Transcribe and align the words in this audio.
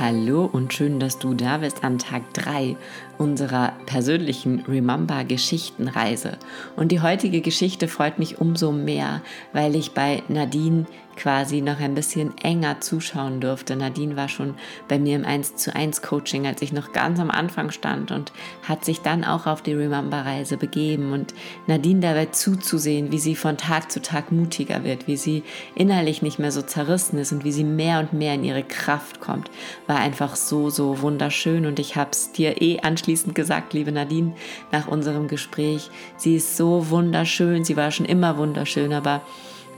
Hallo 0.00 0.48
und 0.50 0.74
schön, 0.74 0.98
dass 0.98 1.18
du 1.18 1.32
da 1.32 1.58
bist 1.58 1.84
an 1.84 1.98
Tag 1.98 2.34
3 2.34 2.76
unserer 3.18 3.72
persönlichen 3.86 4.60
Remember 4.66 5.24
Geschichtenreise. 5.24 6.38
Und 6.76 6.90
die 6.90 7.00
heutige 7.00 7.40
Geschichte 7.40 7.86
freut 7.86 8.18
mich 8.18 8.40
umso 8.40 8.72
mehr, 8.72 9.22
weil 9.52 9.76
ich 9.76 9.92
bei 9.92 10.22
Nadine 10.28 10.86
quasi 11.16 11.60
noch 11.60 11.80
ein 11.80 11.94
bisschen 11.94 12.36
enger 12.38 12.80
zuschauen 12.80 13.40
durfte. 13.40 13.76
Nadine 13.76 14.16
war 14.16 14.28
schon 14.28 14.54
bei 14.88 14.98
mir 14.98 15.16
im 15.16 15.24
1 15.24 15.56
zu 15.56 15.74
1 15.74 16.02
Coaching, 16.02 16.46
als 16.46 16.62
ich 16.62 16.72
noch 16.72 16.92
ganz 16.92 17.20
am 17.20 17.30
Anfang 17.30 17.70
stand 17.70 18.10
und 18.10 18.32
hat 18.62 18.84
sich 18.84 19.00
dann 19.00 19.24
auch 19.24 19.46
auf 19.46 19.62
die 19.62 19.74
Remember-Reise 19.74 20.56
begeben. 20.56 21.12
Und 21.12 21.34
Nadine 21.66 22.00
dabei 22.00 22.26
zuzusehen, 22.26 23.12
wie 23.12 23.18
sie 23.18 23.36
von 23.36 23.56
Tag 23.56 23.90
zu 23.90 24.00
Tag 24.00 24.32
mutiger 24.32 24.84
wird, 24.84 25.06
wie 25.06 25.16
sie 25.16 25.42
innerlich 25.74 26.22
nicht 26.22 26.38
mehr 26.38 26.52
so 26.52 26.62
zerrissen 26.62 27.18
ist 27.18 27.32
und 27.32 27.44
wie 27.44 27.52
sie 27.52 27.64
mehr 27.64 28.00
und 28.00 28.12
mehr 28.12 28.34
in 28.34 28.44
ihre 28.44 28.62
Kraft 28.64 29.20
kommt, 29.20 29.50
war 29.86 29.98
einfach 29.98 30.36
so, 30.36 30.70
so 30.70 31.00
wunderschön. 31.02 31.66
Und 31.66 31.78
ich 31.78 31.96
habe 31.96 32.10
es 32.12 32.32
dir 32.32 32.60
eh 32.60 32.80
anschließend 32.80 33.34
gesagt, 33.34 33.72
liebe 33.72 33.92
Nadine, 33.92 34.34
nach 34.70 34.88
unserem 34.88 35.28
Gespräch, 35.28 35.90
sie 36.16 36.36
ist 36.36 36.56
so 36.56 36.90
wunderschön, 36.90 37.64
sie 37.64 37.76
war 37.76 37.90
schon 37.90 38.06
immer 38.06 38.36
wunderschön, 38.36 38.92
aber 38.92 39.22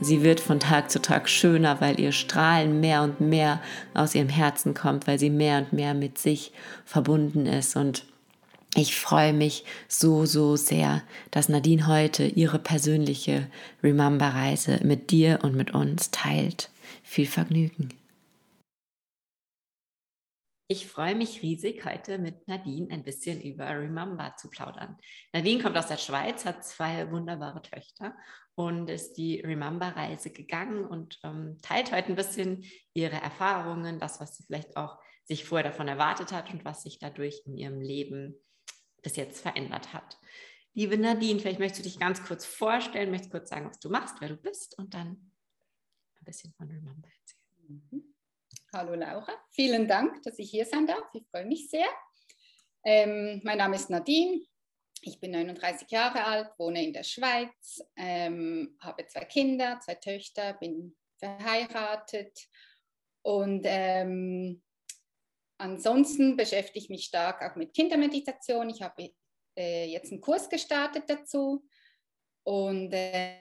Sie 0.01 0.23
wird 0.23 0.41
von 0.41 0.59
Tag 0.59 0.91
zu 0.91 1.01
Tag 1.01 1.29
schöner, 1.29 1.79
weil 1.79 1.99
ihr 1.99 2.11
Strahlen 2.11 2.79
mehr 2.81 3.01
und 3.01 3.21
mehr 3.21 3.61
aus 3.93 4.13
ihrem 4.13 4.29
Herzen 4.29 4.73
kommt, 4.73 5.07
weil 5.07 5.17
sie 5.17 5.29
mehr 5.29 5.59
und 5.59 5.73
mehr 5.73 5.93
mit 5.93 6.17
sich 6.17 6.51
verbunden 6.85 7.45
ist. 7.45 7.75
Und 7.75 8.05
ich 8.75 8.95
freue 8.95 9.31
mich 9.31 9.63
so, 9.87 10.25
so 10.25 10.57
sehr, 10.57 11.01
dass 11.31 11.47
Nadine 11.47 11.87
heute 11.87 12.25
ihre 12.25 12.59
persönliche 12.59 13.47
Remember-Reise 13.83 14.81
mit 14.83 15.11
dir 15.11 15.39
und 15.43 15.55
mit 15.55 15.73
uns 15.73 16.11
teilt. 16.11 16.69
Viel 17.03 17.25
Vergnügen. 17.25 17.89
Ich 20.67 20.87
freue 20.87 21.13
mich 21.13 21.43
riesig, 21.43 21.85
heute 21.85 22.17
mit 22.17 22.47
Nadine 22.47 22.91
ein 22.91 23.03
bisschen 23.03 23.39
über 23.39 23.69
Remember 23.69 24.35
zu 24.35 24.49
plaudern. 24.49 24.97
Nadine 25.31 25.61
kommt 25.61 25.77
aus 25.77 25.89
der 25.89 25.97
Schweiz, 25.97 26.43
hat 26.43 26.65
zwei 26.65 27.11
wunderbare 27.11 27.61
Töchter 27.61 28.17
und 28.55 28.89
ist 28.89 29.13
die 29.13 29.41
Remember-Reise 29.41 30.31
gegangen 30.31 30.83
und 30.83 31.19
ähm, 31.23 31.59
teilt 31.61 31.91
heute 31.91 32.07
ein 32.07 32.15
bisschen 32.15 32.63
ihre 32.95 33.17
Erfahrungen, 33.17 33.99
das, 33.99 34.19
was 34.19 34.37
sie 34.37 34.43
vielleicht 34.43 34.75
auch 34.75 34.97
sich 35.23 35.45
vorher 35.45 35.69
davon 35.69 35.87
erwartet 35.87 36.31
hat 36.31 36.51
und 36.51 36.65
was 36.65 36.81
sich 36.81 36.97
dadurch 36.97 37.43
in 37.45 37.57
ihrem 37.57 37.79
Leben 37.79 38.33
bis 39.03 39.17
jetzt 39.17 39.41
verändert 39.41 39.93
hat. 39.93 40.17
Liebe 40.73 40.97
Nadine, 40.97 41.39
vielleicht 41.39 41.59
möchtest 41.59 41.85
du 41.85 41.89
dich 41.89 41.99
ganz 41.99 42.23
kurz 42.23 42.43
vorstellen, 42.43 43.11
möchtest 43.11 43.31
kurz 43.31 43.49
sagen, 43.49 43.69
was 43.69 43.79
du 43.79 43.91
machst, 43.91 44.15
wer 44.19 44.29
du 44.29 44.37
bist 44.37 44.79
und 44.79 44.95
dann 44.95 45.31
ein 46.19 46.25
bisschen 46.25 46.53
von 46.53 46.67
Remember 46.67 47.07
erzählen. 47.07 47.87
Mhm. 47.91 48.14
Hallo 48.77 48.93
Laura, 48.93 49.31
vielen 49.51 49.87
Dank, 49.87 50.21
dass 50.23 50.37
ich 50.37 50.51
hier 50.51 50.65
sein 50.65 50.85
darf. 50.85 51.05
Ich 51.13 51.25
freue 51.31 51.45
mich 51.45 51.69
sehr. 51.69 51.87
Ähm, 52.83 53.39
mein 53.45 53.57
Name 53.57 53.77
ist 53.77 53.89
Nadine. 53.89 54.41
Ich 55.01 55.17
bin 55.21 55.31
39 55.31 55.89
Jahre 55.89 56.25
alt, 56.25 56.49
wohne 56.57 56.83
in 56.83 56.91
der 56.91 57.05
Schweiz, 57.05 57.81
ähm, 57.95 58.77
habe 58.81 59.07
zwei 59.07 59.23
Kinder, 59.23 59.79
zwei 59.79 59.95
Töchter, 59.95 60.55
bin 60.55 60.93
verheiratet 61.17 62.37
und 63.21 63.61
ähm, 63.63 64.61
ansonsten 65.57 66.35
beschäftige 66.35 66.79
ich 66.79 66.89
mich 66.89 67.05
stark 67.05 67.49
auch 67.49 67.55
mit 67.55 67.73
Kindermeditation. 67.73 68.69
Ich 68.69 68.81
habe 68.81 69.13
äh, 69.57 69.85
jetzt 69.85 70.11
einen 70.11 70.19
Kurs 70.19 70.49
gestartet 70.49 71.05
dazu 71.07 71.65
und 72.43 72.91
äh, 72.91 73.37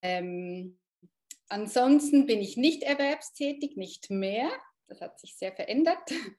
ähm, 0.00 0.78
Ansonsten 1.48 2.26
bin 2.26 2.40
ich 2.40 2.56
nicht 2.56 2.82
erwerbstätig, 2.82 3.76
nicht 3.76 4.10
mehr. 4.10 4.50
Das 4.88 5.00
hat 5.00 5.18
sich 5.20 5.36
sehr 5.36 5.52
verändert, 5.52 6.10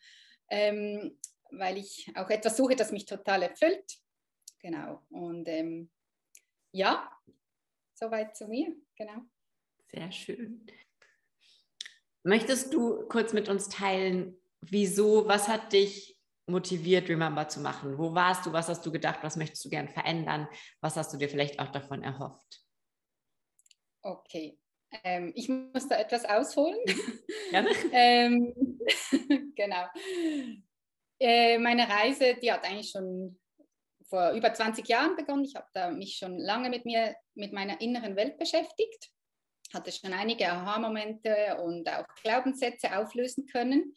ähm, 0.50 1.18
weil 1.52 1.78
ich 1.78 2.12
auch 2.16 2.30
etwas 2.30 2.58
suche, 2.58 2.76
das 2.76 2.92
mich 2.92 3.06
total 3.06 3.44
erfüllt. 3.44 4.00
Genau. 4.60 5.06
Und 5.10 5.48
ähm, 5.48 5.90
ja, 6.72 7.12
soweit 7.94 8.36
zu 8.36 8.48
mir. 8.48 8.76
Genau. 8.96 9.22
Sehr 9.88 10.12
schön. 10.12 10.66
Möchtest 12.24 12.74
du 12.74 13.08
kurz 13.08 13.32
mit 13.32 13.48
uns 13.48 13.70
teilen, 13.70 14.38
wieso, 14.60 15.28
was 15.28 15.48
hat 15.48 15.72
dich 15.72 16.20
motiviert, 16.46 17.10
Remember 17.10 17.48
zu 17.48 17.62
machen? 17.62 17.98
Wo 17.98 18.14
warst 18.14 18.46
du? 18.46 18.52
Was 18.52 18.68
hast 18.68 18.86
du 18.86 18.92
gedacht? 18.92 19.20
Was 19.22 19.38
möchtest 19.38 19.64
du 19.64 19.70
gern 19.70 19.88
verändern? 19.88 20.48
Was 20.82 20.98
hast 20.98 21.14
du 21.14 21.18
dir 21.18 21.30
vielleicht 21.30 21.60
auch 21.60 21.72
davon 21.72 22.04
erhofft? 22.04 22.66
Okay, 24.02 24.58
ähm, 25.04 25.32
ich 25.36 25.50
muss 25.50 25.88
da 25.88 25.98
etwas 25.98 26.26
ausholen. 26.26 26.78
Gerne. 27.52 27.70
ähm, 27.92 28.80
genau. 29.56 29.86
Äh, 31.20 31.58
meine 31.58 31.88
Reise, 31.90 32.36
die 32.42 32.52
hat 32.52 32.66
eigentlich 32.66 32.92
schon 32.92 33.40
vor 34.10 34.32
über 34.32 34.54
20 34.54 34.88
Jahren 34.88 35.16
begonnen. 35.16 35.46
Ich 35.46 35.56
habe 35.56 35.68
da 35.74 35.90
mich 35.90 36.18
schon 36.18 36.38
lange 36.38 36.70
mit 36.70 36.86
mir, 36.86 37.16
mit 37.36 37.54
meiner 37.54 37.82
inneren 37.82 38.16
Welt 38.16 38.38
beschäftigt, 38.38 39.12
hatte 39.74 39.92
schon 39.92 40.14
einige 40.14 40.50
Aha-Momente 40.50 41.58
und 41.64 41.90
auch 41.90 42.06
Glaubenssätze 42.22 42.98
auflösen 42.98 43.46
können. 43.48 43.96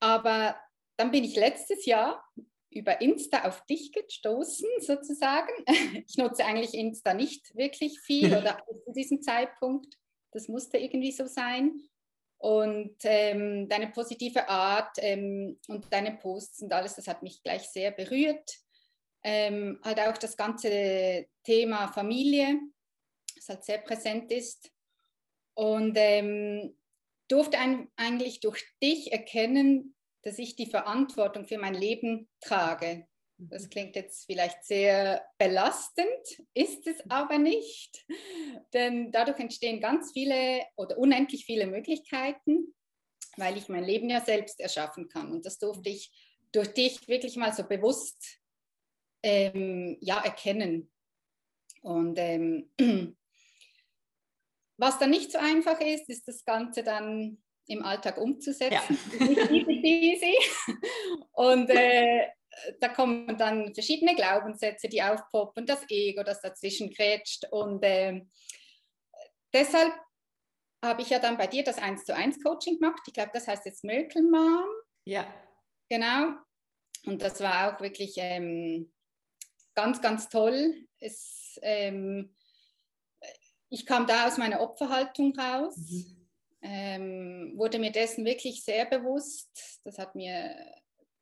Aber 0.00 0.58
dann 0.96 1.10
bin 1.10 1.24
ich 1.24 1.36
letztes 1.36 1.84
Jahr 1.84 2.24
über 2.70 3.00
Insta 3.00 3.44
auf 3.44 3.64
dich 3.66 3.92
gestoßen, 3.92 4.68
sozusagen. 4.80 5.52
Ich 6.06 6.16
nutze 6.16 6.44
eigentlich 6.44 6.74
Insta 6.74 7.14
nicht 7.14 7.54
wirklich 7.54 8.00
viel 8.00 8.34
oder 8.34 8.58
zu 8.84 8.92
diesem 8.92 9.22
Zeitpunkt. 9.22 9.98
Das 10.32 10.48
musste 10.48 10.78
irgendwie 10.78 11.12
so 11.12 11.26
sein. 11.26 11.80
Und 12.38 12.96
ähm, 13.02 13.68
deine 13.68 13.88
positive 13.88 14.48
Art 14.48 14.96
ähm, 14.98 15.58
und 15.66 15.92
deine 15.92 16.12
Posts 16.12 16.62
und 16.62 16.72
alles, 16.72 16.94
das 16.94 17.08
hat 17.08 17.22
mich 17.22 17.42
gleich 17.42 17.68
sehr 17.68 17.90
berührt. 17.90 18.58
Ähm, 19.24 19.80
halt 19.82 19.98
auch 19.98 20.16
das 20.16 20.36
ganze 20.36 21.26
Thema 21.42 21.88
Familie, 21.88 22.60
das 23.34 23.48
halt 23.48 23.64
sehr 23.64 23.78
präsent 23.78 24.30
ist. 24.30 24.70
Und 25.54 25.94
ähm, 25.96 26.76
durfte 27.26 27.58
ein, 27.58 27.90
eigentlich 27.96 28.40
durch 28.40 28.64
dich 28.80 29.12
erkennen, 29.12 29.96
dass 30.28 30.38
ich 30.38 30.56
die 30.56 30.66
Verantwortung 30.66 31.46
für 31.46 31.56
mein 31.56 31.72
Leben 31.72 32.28
trage. 32.42 33.06
Das 33.38 33.64
mhm. 33.64 33.70
klingt 33.70 33.96
jetzt 33.96 34.26
vielleicht 34.26 34.62
sehr 34.62 35.24
belastend, 35.38 36.06
ist 36.52 36.86
es 36.86 36.98
aber 37.08 37.38
nicht, 37.38 38.04
denn 38.74 39.10
dadurch 39.10 39.38
entstehen 39.38 39.80
ganz 39.80 40.12
viele 40.12 40.62
oder 40.76 40.98
unendlich 40.98 41.46
viele 41.46 41.66
Möglichkeiten, 41.66 42.74
weil 43.38 43.56
ich 43.56 43.70
mein 43.70 43.84
Leben 43.84 44.10
ja 44.10 44.20
selbst 44.20 44.60
erschaffen 44.60 45.08
kann. 45.08 45.32
Und 45.32 45.46
das 45.46 45.58
durfte 45.58 45.88
ich 45.88 46.12
durch 46.52 46.68
dich 46.74 47.08
wirklich 47.08 47.36
mal 47.36 47.54
so 47.54 47.62
bewusst 47.64 48.38
ähm, 49.22 49.96
ja, 50.02 50.22
erkennen. 50.22 50.92
Und 51.80 52.18
ähm, 52.18 52.70
was 54.76 54.98
dann 54.98 55.10
nicht 55.10 55.32
so 55.32 55.38
einfach 55.38 55.80
ist, 55.80 56.10
ist 56.10 56.28
das 56.28 56.44
Ganze 56.44 56.82
dann 56.82 57.42
im 57.68 57.84
Alltag 57.84 58.18
umzusetzen. 58.18 58.98
Ja. 59.18 59.26
Nicht 59.26 59.50
easy 59.50 59.80
peasy. 59.80 60.36
Und 61.32 61.70
äh, 61.70 62.28
da 62.80 62.88
kommen 62.88 63.36
dann 63.38 63.72
verschiedene 63.74 64.14
Glaubenssätze, 64.14 64.88
die 64.88 65.02
aufpoppen, 65.02 65.66
das 65.66 65.84
Ego, 65.88 66.22
das 66.22 66.40
dazwischen 66.40 66.90
grätscht. 66.90 67.46
Und 67.50 67.84
äh, 67.84 68.22
deshalb 69.52 69.92
habe 70.82 71.02
ich 71.02 71.10
ja 71.10 71.18
dann 71.18 71.36
bei 71.36 71.46
dir 71.46 71.62
das 71.62 71.78
1 71.78 72.04
zu 72.04 72.14
1 72.14 72.42
Coaching 72.42 72.78
gemacht. 72.78 73.02
Ich 73.06 73.12
glaube, 73.12 73.30
das 73.32 73.46
heißt 73.46 73.66
jetzt 73.66 73.84
Mom. 73.84 74.64
Ja. 75.04 75.26
Genau. 75.88 76.32
Und 77.06 77.22
das 77.22 77.40
war 77.40 77.76
auch 77.76 77.80
wirklich 77.80 78.14
ähm, 78.16 78.92
ganz, 79.74 80.00
ganz 80.00 80.28
toll. 80.28 80.74
Es, 81.00 81.58
ähm, 81.62 82.34
ich 83.68 83.84
kam 83.84 84.06
da 84.06 84.26
aus 84.26 84.38
meiner 84.38 84.60
Opferhaltung 84.60 85.38
raus. 85.38 85.76
Mhm 85.76 86.17
ähm, 86.62 87.52
wurde 87.56 87.78
mir 87.78 87.92
dessen 87.92 88.24
wirklich 88.24 88.64
sehr 88.64 88.86
bewusst. 88.86 89.80
Das 89.84 89.98
hat 89.98 90.14
mir 90.14 90.54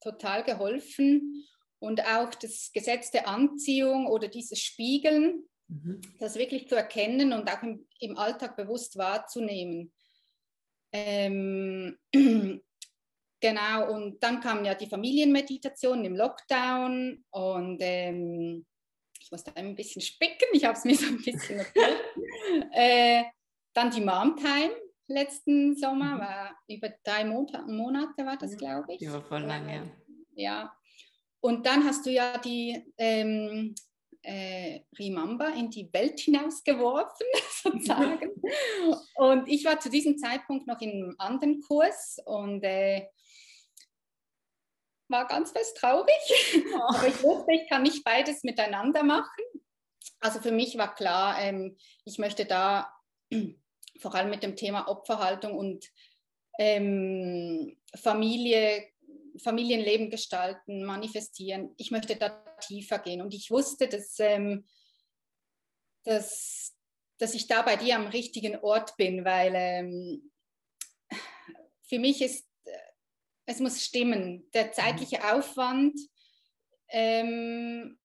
total 0.00 0.44
geholfen. 0.44 1.44
Und 1.78 2.00
auch 2.06 2.34
das 2.34 2.70
Gesetz 2.72 3.10
der 3.10 3.28
Anziehung 3.28 4.06
oder 4.06 4.28
dieses 4.28 4.60
Spiegeln, 4.60 5.44
mhm. 5.68 6.00
das 6.18 6.36
wirklich 6.36 6.68
zu 6.68 6.74
erkennen 6.74 7.32
und 7.32 7.50
auch 7.50 7.62
im, 7.62 7.86
im 8.00 8.16
Alltag 8.16 8.56
bewusst 8.56 8.96
wahrzunehmen. 8.96 9.92
Ähm, 10.92 11.98
genau, 13.40 13.92
und 13.92 14.22
dann 14.22 14.40
kam 14.40 14.64
ja 14.64 14.74
die 14.74 14.88
Familienmeditation 14.88 16.04
im 16.04 16.16
Lockdown 16.16 17.24
und 17.30 17.78
ähm, 17.80 18.64
ich 19.20 19.30
musste 19.30 19.54
ein 19.56 19.74
bisschen 19.74 20.00
spicken, 20.00 20.46
ich 20.52 20.64
habe 20.64 20.78
es 20.78 20.84
mir 20.84 20.94
so 20.94 21.06
ein 21.06 21.20
bisschen 21.22 21.60
äh, 22.72 23.24
Dann 23.74 23.90
die 23.90 24.00
Mom 24.00 24.36
Time, 24.36 24.72
letzten 25.08 25.76
Sommer, 25.76 26.16
mhm. 26.16 26.20
war 26.20 26.58
über 26.68 26.90
drei 27.04 27.24
Monate, 27.24 27.62
Monate 27.66 28.26
war 28.26 28.36
das, 28.36 28.56
glaube 28.56 28.94
ich. 28.94 29.10
War 29.10 29.22
voll 29.22 29.42
lang, 29.42 29.68
ja. 29.68 29.82
Ja. 30.34 30.76
Und 31.40 31.66
dann 31.66 31.84
hast 31.84 32.04
du 32.06 32.10
ja 32.10 32.38
die 32.38 32.84
ähm, 32.98 33.74
äh, 34.22 34.80
Rimamba 34.98 35.48
in 35.50 35.70
die 35.70 35.88
Welt 35.92 36.18
hinausgeworfen, 36.18 37.26
sozusagen. 37.62 38.30
und 39.14 39.48
ich 39.48 39.64
war 39.64 39.78
zu 39.78 39.88
diesem 39.88 40.18
Zeitpunkt 40.18 40.66
noch 40.66 40.80
in 40.80 40.90
einem 40.90 41.14
anderen 41.18 41.60
Kurs 41.60 42.18
und 42.24 42.62
äh, 42.64 43.06
war 45.08 45.26
ganz 45.28 45.52
fest 45.52 45.76
traurig. 45.76 46.14
Oh. 46.74 46.96
Aber 46.96 47.06
ich 47.06 47.22
wusste, 47.22 47.52
ich 47.52 47.68
kann 47.68 47.82
nicht 47.82 48.02
beides 48.02 48.42
miteinander 48.42 49.04
machen. 49.04 49.44
Also 50.20 50.40
für 50.40 50.50
mich 50.50 50.76
war 50.76 50.94
klar, 50.94 51.40
ähm, 51.40 51.76
ich 52.04 52.18
möchte 52.18 52.44
da 52.44 52.92
vor 54.00 54.14
allem 54.14 54.30
mit 54.30 54.42
dem 54.42 54.56
Thema 54.56 54.88
Opferhaltung 54.88 55.56
und 55.56 55.90
ähm, 56.58 57.76
Familie, 57.94 58.86
Familienleben 59.42 60.10
gestalten, 60.10 60.84
manifestieren. 60.84 61.74
Ich 61.76 61.90
möchte 61.90 62.16
da 62.16 62.28
tiefer 62.60 62.98
gehen. 62.98 63.20
Und 63.20 63.34
ich 63.34 63.50
wusste, 63.50 63.88
dass, 63.88 64.18
ähm, 64.18 64.66
dass, 66.04 66.74
dass 67.18 67.34
ich 67.34 67.46
da 67.46 67.62
bei 67.62 67.76
dir 67.76 67.96
am 67.96 68.06
richtigen 68.06 68.56
Ort 68.56 68.96
bin, 68.96 69.24
weil 69.24 69.52
ähm, 69.54 70.30
für 71.88 71.98
mich 71.98 72.22
ist, 72.22 72.46
äh, 72.64 72.70
es 73.46 73.60
muss 73.60 73.84
stimmen. 73.84 74.48
Der 74.54 74.72
zeitliche 74.72 75.32
Aufwand 75.34 75.98
ähm, 76.88 77.98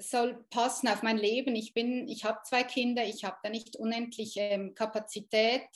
soll 0.00 0.44
passen 0.50 0.88
auf 0.88 1.02
mein 1.02 1.18
Leben. 1.18 1.54
Ich 1.56 1.74
bin, 1.74 2.08
ich 2.08 2.24
habe 2.24 2.40
zwei 2.44 2.62
Kinder, 2.62 3.04
ich 3.04 3.24
habe 3.24 3.36
da 3.42 3.50
nicht 3.50 3.76
unendlich 3.76 4.34
ähm, 4.36 4.74
Kapazität 4.74 5.68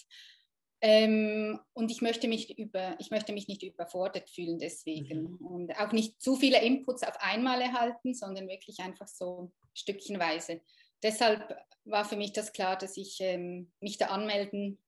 ähm, 0.80 1.60
und 1.74 1.90
ich 1.90 2.02
möchte 2.02 2.26
mich 2.26 2.58
über, 2.58 2.96
ich 2.98 3.10
möchte 3.10 3.32
mich 3.32 3.46
nicht 3.46 3.62
überfordert 3.62 4.28
fühlen 4.30 4.58
deswegen 4.58 5.38
mhm. 5.38 5.46
und 5.46 5.78
auch 5.78 5.92
nicht 5.92 6.20
zu 6.20 6.36
viele 6.36 6.60
Inputs 6.60 7.04
auf 7.04 7.20
einmal 7.20 7.60
erhalten, 7.60 8.14
sondern 8.14 8.48
wirklich 8.48 8.80
einfach 8.80 9.06
so 9.06 9.52
stückchenweise. 9.74 10.60
Deshalb 11.02 11.56
war 11.84 12.04
für 12.04 12.16
mich 12.16 12.32
das 12.32 12.52
klar, 12.52 12.76
dass 12.76 12.96
ich 12.96 13.19
ähm, 13.20 13.70
mich 13.80 13.96
da 13.98 14.06
anmelden 14.06 14.78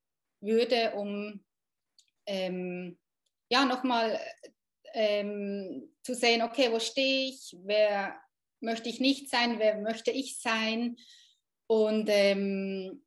würde, 0.40 0.94
um 0.96 1.44
ähm, 2.26 2.98
ja 3.48 3.64
nochmal 3.64 4.18
ähm, 4.94 5.92
zu 6.02 6.14
sehen, 6.14 6.42
okay, 6.42 6.72
wo 6.72 6.78
stehe 6.78 7.28
ich, 7.28 7.56
wer 7.62 8.20
möchte 8.64 8.88
ich 8.88 9.00
nicht 9.00 9.30
sein, 9.30 9.58
wer 9.58 9.78
möchte 9.78 10.10
ich 10.10 10.38
sein 10.38 10.96
und 11.66 12.08
ähm, 12.08 13.02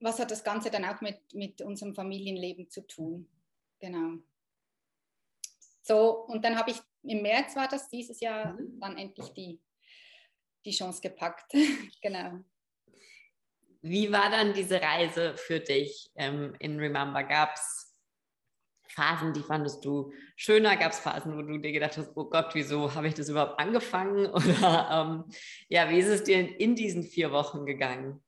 was 0.00 0.18
hat 0.18 0.30
das 0.30 0.42
Ganze 0.42 0.70
dann 0.70 0.84
auch 0.84 1.00
mit, 1.00 1.34
mit 1.34 1.62
unserem 1.62 1.94
Familienleben 1.94 2.68
zu 2.70 2.86
tun. 2.86 3.28
Genau. 3.78 4.18
So, 5.82 6.24
und 6.26 6.44
dann 6.44 6.56
habe 6.56 6.70
ich 6.70 6.78
im 7.04 7.22
März 7.22 7.56
war 7.56 7.68
das 7.68 7.88
dieses 7.88 8.20
Jahr 8.20 8.52
mhm. 8.52 8.80
dann 8.80 8.98
endlich 8.98 9.28
die, 9.30 9.60
die 10.64 10.70
Chance 10.70 11.00
gepackt. 11.00 11.52
genau. 12.02 12.40
Wie 13.80 14.12
war 14.12 14.30
dann 14.30 14.54
diese 14.54 14.80
Reise 14.80 15.36
für 15.36 15.58
dich 15.58 16.10
ähm, 16.14 16.54
in 16.60 16.78
Remember? 16.78 17.24
Gab 17.24 17.54
es 17.54 17.91
Phasen, 18.94 19.32
die 19.32 19.42
fandest 19.42 19.84
du 19.84 20.12
schöner? 20.36 20.76
Gab 20.76 20.92
es 20.92 20.98
Phasen, 20.98 21.36
wo 21.36 21.42
du 21.42 21.58
dir 21.58 21.72
gedacht 21.72 21.96
hast, 21.96 22.12
oh 22.14 22.24
Gott, 22.24 22.54
wieso 22.54 22.94
habe 22.94 23.08
ich 23.08 23.14
das 23.14 23.28
überhaupt 23.28 23.58
angefangen? 23.58 24.26
Oder 24.32 24.88
ähm, 24.92 25.24
ja, 25.68 25.88
wie 25.88 25.98
ist 25.98 26.08
es 26.08 26.24
dir 26.24 26.60
in 26.60 26.74
diesen 26.74 27.02
vier 27.02 27.32
Wochen 27.32 27.64
gegangen? 27.64 28.22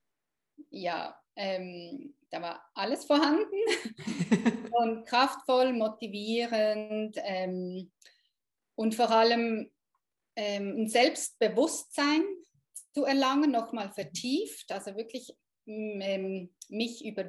Ja, 0.70 1.20
ähm, 1.37 2.14
da 2.31 2.40
war 2.40 2.70
alles 2.75 3.05
vorhanden 3.05 3.46
und 4.72 5.06
kraftvoll, 5.06 5.72
motivierend 5.72 7.17
ähm, 7.22 7.93
und 8.75 8.94
vor 8.94 9.10
allem 9.10 9.70
ähm, 10.37 10.76
ein 10.78 10.88
Selbstbewusstsein 10.88 12.25
zu 12.93 13.05
erlangen, 13.05 13.50
nochmal 13.50 13.90
vertieft, 13.90 14.72
also 14.72 14.96
wirklich 14.96 15.37
ähm, 15.67 16.55
mich 16.69 17.05
über 17.05 17.25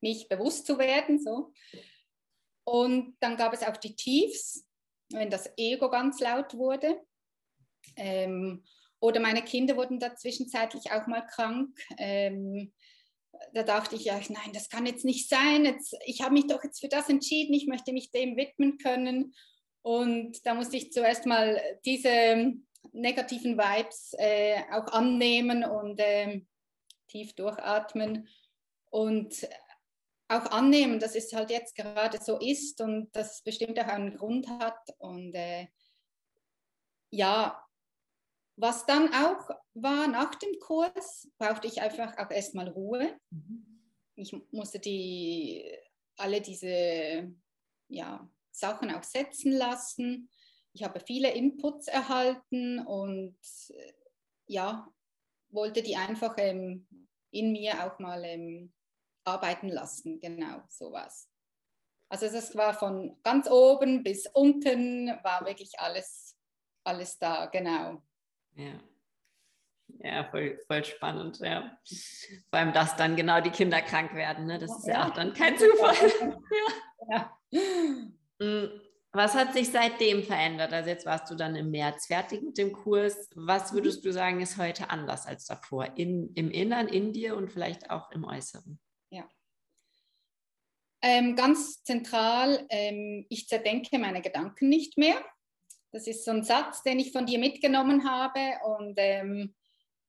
mich 0.00 0.28
bewusst 0.28 0.66
zu 0.66 0.78
werden, 0.78 1.22
so 1.22 1.52
und 2.70 3.16
dann 3.18 3.36
gab 3.36 3.52
es 3.52 3.64
auch 3.64 3.76
die 3.76 3.96
Tiefs, 3.96 4.64
wenn 5.08 5.28
das 5.28 5.50
Ego 5.56 5.90
ganz 5.90 6.20
laut 6.20 6.54
wurde. 6.54 7.00
Ähm, 7.96 8.64
oder 9.00 9.18
meine 9.18 9.42
Kinder 9.42 9.76
wurden 9.76 9.98
da 9.98 10.14
zwischenzeitlich 10.14 10.92
auch 10.92 11.08
mal 11.08 11.26
krank. 11.26 11.76
Ähm, 11.98 12.72
da 13.54 13.64
dachte 13.64 13.96
ich, 13.96 14.04
ja, 14.04 14.20
nein, 14.28 14.52
das 14.52 14.68
kann 14.68 14.86
jetzt 14.86 15.04
nicht 15.04 15.28
sein. 15.28 15.64
Jetzt, 15.64 15.96
ich 16.04 16.20
habe 16.20 16.34
mich 16.34 16.46
doch 16.46 16.62
jetzt 16.62 16.78
für 16.78 16.86
das 16.86 17.08
entschieden, 17.08 17.54
ich 17.54 17.66
möchte 17.66 17.92
mich 17.92 18.12
dem 18.12 18.36
widmen 18.36 18.78
können. 18.78 19.34
Und 19.82 20.46
da 20.46 20.54
musste 20.54 20.76
ich 20.76 20.92
zuerst 20.92 21.26
mal 21.26 21.60
diese 21.84 22.52
negativen 22.92 23.58
Vibes 23.58 24.14
äh, 24.16 24.60
auch 24.70 24.92
annehmen 24.92 25.64
und 25.64 25.98
äh, 25.98 26.42
tief 27.08 27.34
durchatmen 27.34 28.28
und 28.90 29.48
auch 30.30 30.46
annehmen, 30.52 31.00
dass 31.00 31.16
es 31.16 31.32
halt 31.32 31.50
jetzt 31.50 31.74
gerade 31.74 32.18
so 32.22 32.38
ist 32.38 32.80
und 32.80 33.10
dass 33.12 33.36
es 33.36 33.42
bestimmt 33.42 33.78
auch 33.80 33.88
einen 33.88 34.16
Grund 34.16 34.48
hat. 34.48 34.78
Und 34.98 35.34
äh, 35.34 35.66
ja, 37.10 37.66
was 38.56 38.86
dann 38.86 39.12
auch 39.12 39.50
war 39.74 40.06
nach 40.06 40.34
dem 40.36 40.58
Kurs, 40.60 41.28
brauchte 41.38 41.66
ich 41.66 41.80
einfach 41.80 42.16
auch 42.18 42.30
erstmal 42.30 42.68
Ruhe. 42.68 43.18
Mhm. 43.30 43.66
Ich 44.14 44.34
musste 44.52 44.78
die, 44.78 45.64
alle 46.16 46.40
diese 46.40 47.34
ja, 47.88 48.30
Sachen 48.52 48.94
auch 48.94 49.02
setzen 49.02 49.52
lassen. 49.52 50.30
Ich 50.72 50.84
habe 50.84 51.00
viele 51.00 51.32
Inputs 51.32 51.88
erhalten 51.88 52.78
und 52.86 53.36
äh, 53.70 53.92
ja, 54.46 54.88
wollte 55.48 55.82
die 55.82 55.96
einfach 55.96 56.34
ähm, 56.38 56.86
in 57.32 57.50
mir 57.50 57.84
auch 57.84 57.98
mal 57.98 58.24
ähm, 58.24 58.72
arbeiten 59.24 59.68
lassen, 59.68 60.20
genau 60.20 60.62
sowas. 60.68 61.28
Also 62.08 62.26
das 62.26 62.56
war 62.56 62.74
von 62.74 63.16
ganz 63.22 63.48
oben 63.48 64.02
bis 64.02 64.26
unten, 64.26 65.08
war 65.22 65.46
wirklich 65.46 65.78
alles, 65.78 66.36
alles 66.84 67.18
da, 67.18 67.46
genau. 67.46 68.02
Ja. 68.54 68.80
Ja, 70.02 70.24
voll, 70.30 70.58
voll 70.66 70.84
spannend, 70.84 71.38
ja. 71.38 71.78
Vor 72.50 72.58
allem, 72.58 72.72
dass 72.72 72.96
dann 72.96 73.16
genau 73.16 73.40
die 73.40 73.50
Kinder 73.50 73.80
krank 73.82 74.14
werden, 74.14 74.46
ne? 74.46 74.58
das 74.58 74.76
ist 74.78 74.86
ja, 74.86 74.94
ja 74.94 75.08
auch 75.08 75.14
dann 75.14 75.34
kein 75.34 75.56
Zufall. 75.56 75.94
ja. 77.10 77.38
Mm, 78.38 78.66
was 79.12 79.34
hat 79.34 79.52
sich 79.52 79.70
seitdem 79.70 80.22
verändert? 80.22 80.72
Also 80.72 80.88
jetzt 80.88 81.06
warst 81.06 81.30
du 81.30 81.34
dann 81.34 81.56
im 81.56 81.70
März 81.70 82.06
fertig 82.06 82.42
mit 82.42 82.58
dem 82.58 82.72
Kurs. 82.72 83.28
Was 83.34 83.72
würdest 83.72 84.04
du 84.04 84.12
sagen, 84.12 84.40
ist 84.40 84.56
heute 84.56 84.90
anders 84.90 85.26
als 85.26 85.46
davor? 85.46 85.96
In, 85.96 86.32
Im 86.34 86.50
Innern, 86.50 86.88
in 86.88 87.12
dir 87.12 87.36
und 87.36 87.50
vielleicht 87.50 87.90
auch 87.90 88.10
im 88.12 88.24
Äußeren? 88.24 88.80
Ähm, 91.02 91.34
ganz 91.34 91.82
zentral, 91.82 92.66
ähm, 92.68 93.26
ich 93.30 93.48
zerdenke 93.48 93.98
meine 93.98 94.20
Gedanken 94.20 94.68
nicht 94.68 94.98
mehr. 94.98 95.16
Das 95.92 96.06
ist 96.06 96.24
so 96.24 96.30
ein 96.30 96.44
Satz, 96.44 96.82
den 96.82 96.98
ich 96.98 97.12
von 97.12 97.26
dir 97.26 97.38
mitgenommen 97.38 98.08
habe. 98.08 98.58
Und 98.64 98.94
ähm, 98.98 99.54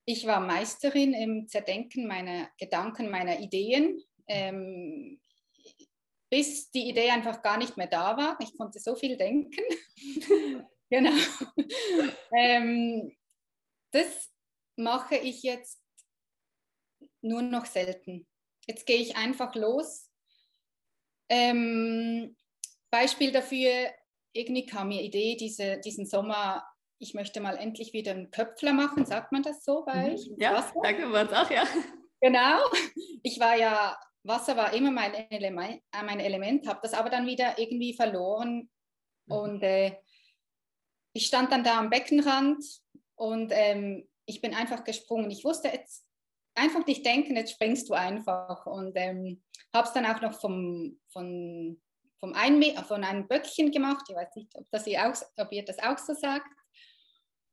ich 0.05 0.27
war 0.27 0.39
Meisterin 0.39 1.13
im 1.13 1.47
Zerdenken 1.47 2.07
meiner 2.07 2.49
Gedanken, 2.57 3.09
meiner 3.09 3.39
Ideen, 3.39 4.03
ähm, 4.27 5.19
bis 6.29 6.69
die 6.71 6.89
Idee 6.89 7.09
einfach 7.09 7.41
gar 7.41 7.57
nicht 7.57 7.77
mehr 7.77 7.87
da 7.87 8.17
war. 8.17 8.37
Ich 8.41 8.55
konnte 8.57 8.79
so 8.79 8.95
viel 8.95 9.17
denken. 9.17 9.63
genau. 10.89 11.13
Ähm, 12.35 13.15
das 13.91 14.29
mache 14.75 15.15
ich 15.15 15.43
jetzt 15.43 15.81
nur 17.21 17.41
noch 17.41 17.65
selten. 17.65 18.27
Jetzt 18.67 18.85
gehe 18.85 18.97
ich 18.97 19.15
einfach 19.15 19.55
los 19.55 20.10
ähm, 21.31 22.35
Beispiel 22.91 23.31
dafür, 23.31 23.89
irgendwie 24.33 24.65
kam 24.65 24.89
mir 24.89 25.01
Idee, 25.01 25.37
diese, 25.37 25.79
diesen 25.79 26.05
Sommer, 26.05 26.63
ich 26.99 27.13
möchte 27.13 27.39
mal 27.39 27.57
endlich 27.57 27.93
wieder 27.93 28.11
einen 28.11 28.31
Köpfler 28.31 28.73
machen, 28.73 29.05
sagt 29.05 29.31
man 29.31 29.41
das 29.41 29.63
so 29.63 29.83
bei 29.85 30.09
mhm. 30.09 30.13
euch? 30.13 30.29
Ja, 30.37 30.55
Wasser? 30.55 30.73
danke 30.83 31.09
wir 31.09 31.41
auch, 31.41 31.49
ja. 31.49 31.63
Genau, 32.19 32.59
ich 33.23 33.39
war 33.39 33.55
ja, 33.55 33.97
Wasser 34.23 34.57
war 34.57 34.73
immer 34.73 34.91
mein 34.91 35.13
Element, 35.31 35.81
äh, 35.91 36.03
mein 36.03 36.19
Element 36.19 36.67
habe 36.67 36.81
das 36.83 36.93
aber 36.93 37.09
dann 37.09 37.25
wieder 37.25 37.57
irgendwie 37.57 37.93
verloren 37.93 38.69
mhm. 39.25 39.35
und 39.35 39.63
äh, 39.63 39.97
ich 41.13 41.27
stand 41.27 41.51
dann 41.51 41.63
da 41.63 41.79
am 41.79 41.89
Beckenrand 41.89 42.63
und 43.15 43.51
ähm, 43.55 44.07
ich 44.25 44.41
bin 44.41 44.53
einfach 44.53 44.83
gesprungen. 44.83 45.31
Ich 45.31 45.43
wusste 45.43 45.69
jetzt 45.69 46.05
einfach 46.55 46.85
nicht 46.85 47.05
denken, 47.05 47.35
jetzt 47.35 47.53
springst 47.53 47.89
du 47.89 47.93
einfach 47.93 48.65
und 48.65 48.93
ähm, 48.95 49.41
habe 49.73 49.87
es 49.87 49.93
dann 49.93 50.05
auch 50.05 50.21
noch 50.21 50.39
vom, 50.39 50.99
von, 51.07 51.81
vom 52.19 52.33
ein, 52.33 52.61
von 52.87 53.03
einem 53.03 53.27
Böckchen 53.27 53.71
gemacht. 53.71 54.05
Ich 54.09 54.15
weiß 54.15 54.35
nicht, 54.35 54.55
ob, 54.55 54.65
das 54.71 54.87
ihr 54.87 55.07
auch, 55.07 55.15
ob 55.37 55.51
ihr 55.51 55.63
das 55.63 55.79
auch 55.79 55.97
so 55.97 56.13
sagt. 56.13 56.47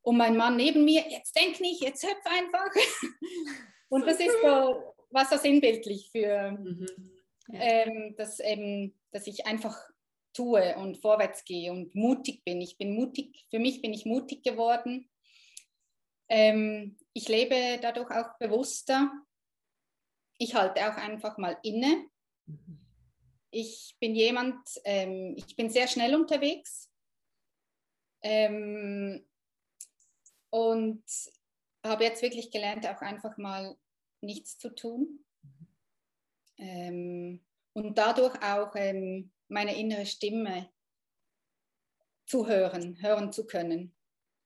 Und 0.03 0.17
mein 0.17 0.37
Mann 0.37 0.57
neben 0.57 0.85
mir, 0.85 1.05
jetzt 1.09 1.37
denk 1.37 1.61
nicht, 1.61 1.83
jetzt 1.83 2.03
hüpf 2.03 2.25
einfach. 2.25 2.71
Und 3.89 4.07
das 4.07 4.21
ist 4.21 4.37
so, 4.43 4.95
was 5.11 5.31
so 5.31 5.37
sinnbildlich 5.37 6.11
für, 6.11 6.53
mhm. 6.53 6.87
ja. 7.49 7.61
ähm, 7.61 8.15
dass, 8.17 8.41
eben, 8.41 8.99
dass 9.11 9.27
ich 9.27 9.47
einfach 9.47 9.79
tue 10.35 10.77
und 10.77 10.99
vorwärts 10.99 11.45
gehe 11.45 11.73
und 11.73 11.95
mutig 11.95 12.45
bin. 12.45 12.61
Ich 12.61 12.77
bin 12.77 12.95
mutig, 12.95 13.47
für 13.51 13.59
mich 13.59 13.81
bin 13.81 13.93
ich 13.93 14.05
mutig 14.05 14.43
geworden. 14.43 15.09
Ähm, 16.29 16.97
ich 17.19 17.27
lebe 17.27 17.81
dadurch 17.83 18.13
auch 18.13 18.39
bewusster. 18.39 19.11
Ich 20.39 20.55
halte 20.55 20.89
auch 20.89 20.97
einfach 20.97 21.37
mal 21.37 21.59
inne. 21.65 22.09
Mhm. 22.47 22.79
Ich 23.51 23.97
bin 23.99 24.15
jemand, 24.15 24.65
ähm, 24.85 25.35
ich 25.37 25.57
bin 25.57 25.69
sehr 25.69 25.89
schnell 25.89 26.15
unterwegs 26.15 26.93
ähm, 28.23 29.27
und 30.51 31.03
habe 31.85 32.05
jetzt 32.05 32.23
wirklich 32.23 32.53
gelernt, 32.53 32.87
auch 32.87 33.01
einfach 33.01 33.37
mal 33.37 33.77
nichts 34.21 34.57
zu 34.57 34.73
tun. 34.73 35.25
Ähm, 36.57 37.45
und 37.73 37.99
dadurch 37.99 38.41
auch 38.45 38.77
ähm, 38.77 39.33
meine 39.49 39.77
innere 39.77 40.07
Stimme 40.07 40.71
zu 42.27 42.47
hören, 42.47 43.03
hören 43.03 43.33
zu 43.33 43.45
können. 43.45 43.93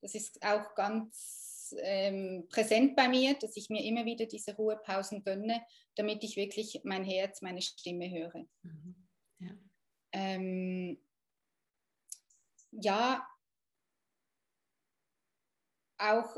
Das 0.01 0.15
ist 0.15 0.43
auch 0.43 0.75
ganz 0.75 1.42
ähm, 1.79 2.47
präsent 2.51 2.97
bei 2.97 3.09
mir, 3.09 3.35
dass 3.35 3.57
ich 3.57 3.71
mir 3.71 3.85
immer 3.85 4.05
wieder 4.05 4.27
diese 4.27 4.55
Ruhepausen 4.55 5.23
gönne, 5.23 5.65
damit 5.97 6.25
ich 6.25 6.37
wirklich 6.37 6.81
mein 6.85 7.05
Herz, 7.05 7.43
meine 7.43 7.63
Stimme 7.63 8.11
höre. 8.11 8.47
Mhm. 8.63 9.09
Ja. 9.39 9.51
Ähm, 10.13 10.99
ja, 12.73 13.27
auch 15.99 16.37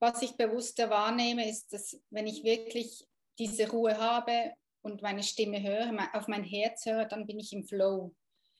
was 0.00 0.20
ich 0.20 0.36
bewusster 0.36 0.90
wahrnehme, 0.90 1.48
ist, 1.48 1.72
dass 1.72 1.96
wenn 2.10 2.26
ich 2.26 2.42
wirklich 2.42 3.06
diese 3.38 3.70
Ruhe 3.70 3.96
habe 3.96 4.52
und 4.82 5.00
meine 5.00 5.22
Stimme 5.22 5.62
höre, 5.62 5.92
auf 6.12 6.26
mein 6.26 6.42
Herz 6.42 6.86
höre, 6.86 7.04
dann 7.04 7.26
bin 7.26 7.38
ich 7.38 7.52
im 7.52 7.64
Flow. 7.64 8.12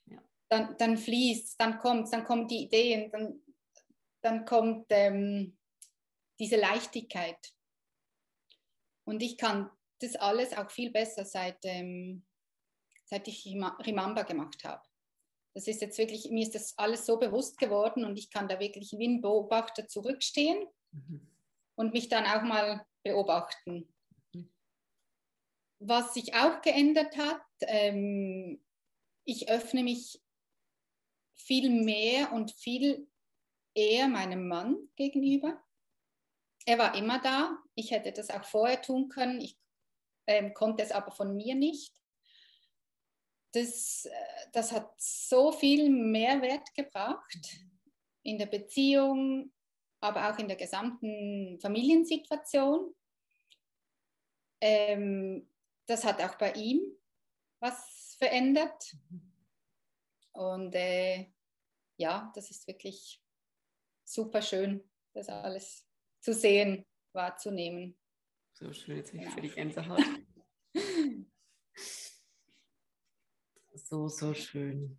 Ja. 0.07 0.23
Dann, 0.49 0.76
dann 0.79 0.97
fließt 0.97 1.61
dann 1.61 1.79
kommt 1.79 2.05
es, 2.05 2.11
dann 2.11 2.25
kommen 2.25 2.47
die 2.47 2.62
Ideen, 2.64 3.11
dann, 3.11 3.43
dann 4.23 4.45
kommt 4.45 4.87
ähm, 4.91 5.59
diese 6.38 6.57
Leichtigkeit. 6.57 7.52
Und 9.05 9.23
ich 9.23 9.37
kann 9.37 9.71
das 10.00 10.17
alles 10.17 10.57
auch 10.57 10.71
viel 10.71 10.91
besser 10.91 11.25
seit, 11.25 11.59
ähm, 11.64 12.25
seit 13.05 13.29
ich 13.29 13.45
Rimamba 13.45 14.23
gemacht 14.23 14.64
habe. 14.64 14.83
Das 15.55 15.67
ist 15.67 15.83
jetzt 15.83 15.99
wirklich, 15.99 16.31
mir 16.31 16.43
ist 16.43 16.55
das 16.55 16.79
alles 16.79 17.05
so 17.05 17.19
bewusst 17.19 17.59
geworden 17.59 18.05
und 18.05 18.17
ich 18.17 18.31
kann 18.31 18.49
da 18.49 18.59
wirklich 18.59 18.93
wie 18.97 19.07
ein 19.07 19.21
Beobachter 19.21 19.87
zurückstehen 19.87 20.67
mhm. 20.93 21.29
und 21.75 21.93
mich 21.93 22.09
dann 22.09 22.25
auch 22.25 22.43
mal 22.43 22.87
beobachten. 23.02 23.93
Mhm. 24.33 24.50
Was 25.79 26.14
sich 26.14 26.35
auch 26.35 26.62
geändert 26.62 27.17
hat, 27.17 27.43
ähm, 27.62 28.64
ich 29.25 29.50
öffne 29.50 29.83
mich 29.83 30.23
viel 31.35 31.71
mehr 31.71 32.33
und 32.33 32.52
viel 32.52 33.07
eher 33.75 34.09
meinem 34.09 34.49
Mann 34.49 34.76
gegenüber. 34.97 35.62
Er 36.67 36.79
war 36.79 36.95
immer 36.95 37.21
da. 37.21 37.59
Ich 37.75 37.91
hätte 37.91 38.12
das 38.12 38.31
auch 38.31 38.45
vorher 38.45 38.81
tun 38.81 39.09
können. 39.09 39.41
Ich 39.41 39.59
ähm, 40.26 40.55
konnte 40.55 40.83
es 40.83 40.93
aber 40.93 41.11
von 41.11 41.37
mir 41.37 41.55
nicht 41.55 41.93
das, 43.52 44.07
äh, 44.07 44.50
das 44.52 44.73
hat 44.73 44.91
so 44.99 45.52
viel 45.52 45.91
Mehrwert 45.91 46.75
gebracht 46.75 47.61
in 48.23 48.38
der 48.38 48.47
Beziehung, 48.47 49.52
aber 50.00 50.31
auch 50.31 50.38
in 50.38 50.49
der 50.49 50.57
gesamten 50.57 51.61
Familiensituation. 51.61 52.95
Ähm, 54.61 55.49
das 55.87 56.05
hat 56.05 56.21
auch 56.23 56.37
bei 56.37 56.52
ihm 56.52 56.81
was 57.61 58.17
verändert. 58.19 58.97
Und 60.33 60.75
äh, 60.75 61.31
ja, 61.97 62.33
das 62.35 62.50
ist 62.50 62.67
wirklich 62.67 63.22
super 64.12 64.42
schön, 64.42 64.83
das 65.14 65.28
alles 65.28 65.87
zu 66.21 66.35
sehen, 66.35 66.85
wahrzunehmen. 67.12 67.97
So 68.52 68.73
schön, 68.73 68.99
jetzt 68.99 69.12
genau. 69.12 69.31
für 69.31 69.40
die 69.40 69.50
Gänsehaut. 69.50 70.02
So, 73.75 74.09
so 74.09 74.33
schön. 74.33 74.99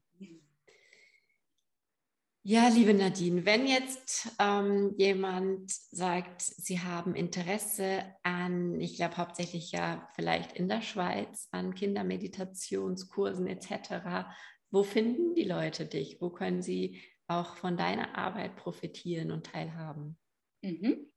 Ja, 2.44 2.68
liebe 2.68 2.94
Nadine, 2.94 3.46
wenn 3.46 3.66
jetzt 3.66 4.30
ähm, 4.38 4.94
jemand 4.98 5.72
sagt, 5.72 6.42
Sie 6.42 6.80
haben 6.80 7.16
Interesse 7.16 8.04
an, 8.22 8.80
ich 8.82 8.98
glaube 8.98 9.18
hauptsächlich 9.18 9.72
ja 9.72 10.10
vielleicht 10.16 10.54
in 10.54 10.68
der 10.68 10.82
Schweiz, 10.82 11.48
an 11.52 11.74
Kindermeditationskursen 11.74 13.48
etc., 13.48 14.28
wo 14.72 14.84
finden 14.84 15.36
die 15.36 15.46
Leute 15.46 15.86
dich? 15.86 16.20
Wo 16.20 16.30
können 16.30 16.62
sie 16.62 17.02
auch 17.40 17.56
von 17.56 17.78
deiner 17.78 18.18
Arbeit 18.18 18.56
profitieren 18.56 19.32
und 19.32 19.46
teilhaben? 19.46 20.18
Mhm. 20.62 21.12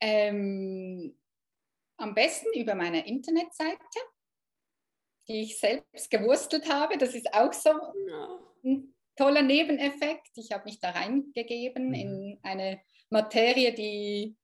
Ähm, 0.00 1.16
am 1.96 2.14
besten 2.14 2.58
über 2.58 2.74
meine 2.74 3.06
Internetseite 3.06 3.78
die 5.28 5.42
ich 5.42 5.58
selbst 5.58 6.10
gewurstelt 6.10 6.68
habe. 6.68 6.98
Das 6.98 7.14
ist 7.14 7.32
auch 7.32 7.52
so 7.52 7.70
ein 8.64 8.94
toller 9.16 9.42
Nebeneffekt. 9.42 10.30
Ich 10.36 10.52
habe 10.52 10.64
mich 10.64 10.80
da 10.80 10.90
reingegeben 10.90 11.88
mhm. 11.88 11.94
in 11.94 12.38
eine 12.42 12.80
Materie, 13.10 13.72
die 13.72 14.36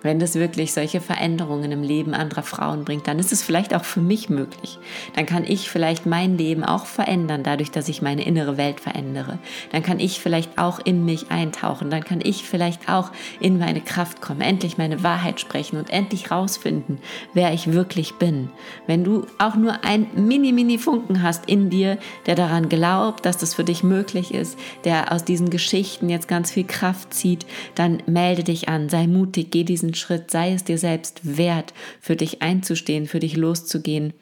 wenn 0.03 0.19
das 0.19 0.35
wirklich 0.35 0.73
solche 0.73 1.01
Veränderungen 1.01 1.71
im 1.71 1.81
Leben 1.81 2.13
anderer 2.13 2.43
Frauen 2.43 2.83
bringt, 2.83 3.07
dann 3.07 3.19
ist 3.19 3.31
es 3.31 3.41
vielleicht 3.41 3.73
auch 3.73 3.85
für 3.85 4.01
mich 4.01 4.29
möglich. 4.29 4.77
Dann 5.15 5.25
kann 5.25 5.45
ich 5.45 5.69
vielleicht 5.69 6.05
mein 6.05 6.37
Leben 6.37 6.63
auch 6.63 6.85
verändern, 6.85 7.41
dadurch, 7.43 7.71
dass 7.71 7.87
ich 7.87 8.01
meine 8.01 8.25
innere 8.25 8.57
Welt 8.57 8.79
verändere. 8.79 9.39
Dann 9.71 9.81
kann 9.81 9.99
ich 9.99 10.19
vielleicht 10.19 10.57
auch 10.57 10.79
in 10.83 11.05
mich 11.05 11.31
eintauchen. 11.31 11.89
Dann 11.89 12.03
kann 12.03 12.19
ich 12.21 12.43
vielleicht 12.43 12.89
auch 12.89 13.11
in 13.39 13.57
meine 13.57 13.81
Kraft 13.81 14.21
kommen, 14.21 14.41
endlich 14.41 14.77
meine 14.77 15.03
Wahrheit 15.03 15.39
sprechen 15.39 15.77
und 15.77 15.89
endlich 15.89 16.29
rausfinden, 16.29 16.99
wer 17.33 17.53
ich 17.53 17.71
wirklich 17.71 18.15
bin. 18.15 18.49
Wenn 18.85 19.03
du 19.03 19.25
auch 19.37 19.55
nur 19.55 19.85
ein 19.85 20.07
mini, 20.15 20.51
mini 20.51 20.77
Funken 20.77 21.23
hast 21.23 21.45
in 21.45 21.69
dir, 21.69 21.97
der 22.25 22.35
daran 22.35 22.67
glaubt, 22.67 23.25
dass 23.25 23.37
das 23.37 23.53
für 23.53 23.63
dich 23.63 23.83
möglich 23.83 24.33
ist, 24.33 24.59
der 24.83 25.13
aus 25.13 25.23
diesen 25.23 25.49
Geschichten 25.49 26.09
jetzt 26.09 26.27
ganz 26.27 26.51
viel 26.51 26.65
Kraft 26.65 27.13
zieht, 27.13 27.45
dann 27.75 28.03
melde 28.05 28.43
dich 28.43 28.67
an, 28.67 28.89
sei 28.89 29.07
mutig, 29.07 29.51
geh 29.51 29.63
diesen 29.63 29.92
Schritt, 29.95 30.31
sei 30.31 30.53
es 30.53 30.63
dir 30.63 30.77
selbst 30.77 31.21
wert, 31.23 31.73
für 31.99 32.15
dich 32.15 32.41
einzustehen, 32.41 33.07
für 33.07 33.19
dich 33.19 33.35
loszugehen 33.35 34.13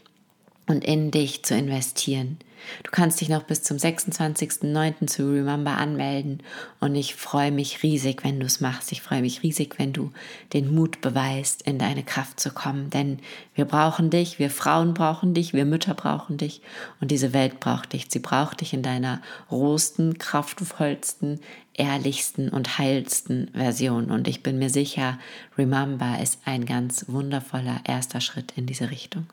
und 0.72 0.84
in 0.84 1.12
dich 1.12 1.44
zu 1.44 1.56
investieren. 1.56 2.40
Du 2.84 2.92
kannst 2.92 3.22
dich 3.22 3.30
noch 3.30 3.44
bis 3.44 3.64
zum 3.64 3.78
26.09. 3.78 5.08
zu 5.08 5.32
Remember 5.32 5.78
anmelden 5.78 6.42
und 6.80 6.96
ich 6.96 7.16
freue 7.16 7.52
mich 7.52 7.84
riesig, 7.84 8.24
wenn 8.24 8.40
du 8.40 8.46
es 8.46 8.62
machst. 8.62 8.92
Ich 8.92 9.02
freue 9.02 9.22
mich 9.22 9.44
riesig, 9.44 9.78
wenn 9.78 9.94
du 9.94 10.12
den 10.54 10.74
Mut 10.74 11.02
beweist, 11.02 11.64
in 11.64 11.80
deine 11.80 12.04
Kraft 12.04 12.40
zu 12.40 12.52
kommen, 12.52 12.90
denn 12.90 13.20
wir 13.56 13.66
brauchen 13.66 14.10
dich, 14.10 14.40
wir 14.40 14.50
Frauen 14.50 14.94
brauchen 14.94 15.34
dich, 15.34 15.54
wir 15.54 15.66
Mütter 15.66 15.94
brauchen 15.94 16.38
dich 16.38 16.62
und 17.00 17.12
diese 17.12 17.34
Welt 17.34 17.60
braucht 17.60 17.94
dich. 17.94 18.08
Sie 18.10 18.20
braucht 18.20 18.62
dich 18.62 18.74
in 18.74 18.84
deiner 18.84 19.22
rohsten, 19.50 20.18
kraftvollsten, 20.18 21.40
ehrlichsten 21.74 22.50
und 22.50 22.78
heilsten 22.78 23.50
Version 23.54 24.12
und 24.12 24.28
ich 24.28 24.44
bin 24.44 24.60
mir 24.60 24.70
sicher, 24.70 25.20
Remember 25.58 26.20
ist 26.22 26.40
ein 26.46 26.66
ganz 26.66 27.06
wundervoller 27.08 27.82
erster 27.86 28.22
Schritt 28.22 28.54
in 28.56 28.66
diese 28.66 28.92
Richtung. 28.92 29.28